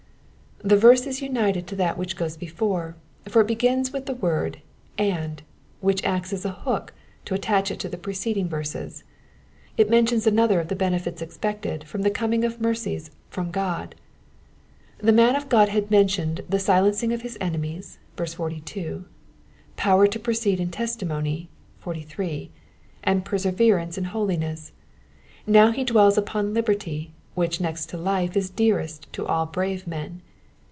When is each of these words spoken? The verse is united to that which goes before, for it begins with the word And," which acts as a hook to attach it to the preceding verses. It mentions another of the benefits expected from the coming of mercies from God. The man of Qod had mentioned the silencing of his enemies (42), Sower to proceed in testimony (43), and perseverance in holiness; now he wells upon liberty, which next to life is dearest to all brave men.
The 0.63 0.77
verse 0.77 1.07
is 1.07 1.23
united 1.23 1.65
to 1.67 1.75
that 1.77 1.97
which 1.97 2.15
goes 2.15 2.37
before, 2.37 2.95
for 3.27 3.41
it 3.41 3.47
begins 3.47 3.91
with 3.91 4.05
the 4.05 4.13
word 4.13 4.61
And," 4.95 5.41
which 5.79 6.03
acts 6.03 6.31
as 6.33 6.45
a 6.45 6.51
hook 6.51 6.93
to 7.25 7.33
attach 7.33 7.71
it 7.71 7.79
to 7.79 7.89
the 7.89 7.97
preceding 7.97 8.47
verses. 8.47 9.03
It 9.75 9.89
mentions 9.89 10.27
another 10.27 10.59
of 10.59 10.67
the 10.67 10.75
benefits 10.75 11.19
expected 11.19 11.85
from 11.85 12.03
the 12.03 12.11
coming 12.11 12.43
of 12.45 12.61
mercies 12.61 13.09
from 13.31 13.49
God. 13.49 13.95
The 14.99 15.11
man 15.11 15.35
of 15.35 15.49
Qod 15.49 15.69
had 15.69 15.89
mentioned 15.89 16.41
the 16.47 16.59
silencing 16.59 17.11
of 17.11 17.23
his 17.23 17.39
enemies 17.41 17.97
(42), 18.15 19.05
Sower 19.83 20.05
to 20.05 20.19
proceed 20.19 20.59
in 20.59 20.69
testimony 20.69 21.49
(43), 21.79 22.51
and 23.03 23.25
perseverance 23.25 23.97
in 23.97 24.03
holiness; 24.03 24.73
now 25.47 25.71
he 25.71 25.83
wells 25.91 26.19
upon 26.19 26.53
liberty, 26.53 27.15
which 27.33 27.59
next 27.59 27.87
to 27.89 27.97
life 27.97 28.37
is 28.37 28.51
dearest 28.51 29.11
to 29.13 29.25
all 29.25 29.47
brave 29.47 29.87
men. 29.87 30.21